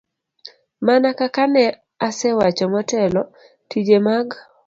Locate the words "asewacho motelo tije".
2.07-3.97